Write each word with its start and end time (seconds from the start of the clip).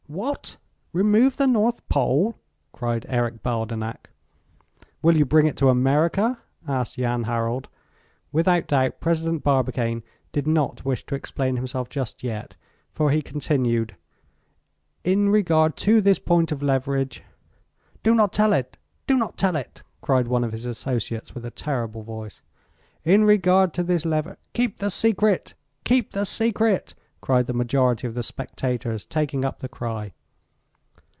"What, 0.13 0.57
remove 0.91 1.37
the 1.37 1.47
North 1.47 1.87
Pole?" 1.87 2.35
cried 2.73 3.05
Eric 3.07 3.41
Baldenak. 3.41 4.09
"Will 5.01 5.17
you 5.17 5.23
bring 5.23 5.45
it 5.45 5.55
to 5.55 5.69
America?" 5.69 6.37
asked 6.67 6.95
Jan 6.97 7.23
Harald. 7.23 7.69
Without 8.33 8.67
doubt 8.67 8.99
President 8.99 9.41
Barbicane 9.41 10.03
did 10.33 10.47
not 10.47 10.83
wish 10.83 11.05
to 11.05 11.15
explain 11.15 11.55
himself 11.55 11.87
just 11.87 12.23
yet, 12.25 12.57
for 12.91 13.09
he 13.09 13.21
continued: 13.21 13.95
"In 15.05 15.29
regard 15.29 15.77
to 15.77 16.01
this 16.01 16.19
point 16.19 16.51
of 16.51 16.61
leverage" 16.61 17.23
"Do 18.03 18.13
not 18.13 18.33
tell 18.33 18.51
it! 18.51 18.75
do 19.07 19.15
not 19.15 19.37
tell 19.37 19.55
it!" 19.55 19.81
cried 20.01 20.27
one 20.27 20.43
of 20.43 20.51
his 20.51 20.65
associates, 20.65 21.33
with 21.33 21.45
a 21.45 21.51
terrible 21.51 22.01
voice. 22.01 22.41
"In 23.05 23.23
regard 23.23 23.73
to 23.75 23.81
this 23.81 24.05
lever" 24.05 24.37
"Keep 24.53 24.79
the 24.79 24.89
secret! 24.89 25.53
keep 25.85 26.11
the 26.11 26.25
secret!" 26.25 26.95
cried 27.21 27.45
the 27.45 27.53
majority 27.53 28.07
of 28.07 28.15
the 28.15 28.23
spectators, 28.23 29.05
taking 29.05 29.45
up 29.45 29.59
the 29.59 29.69
cry. 29.69 30.11